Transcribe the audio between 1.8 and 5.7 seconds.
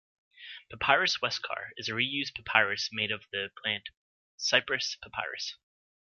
a reused papyrus made of the plant "Cyperus papyrus".